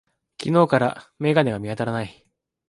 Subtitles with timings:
[0.41, 2.25] 昨日から眼鏡が見当たらない。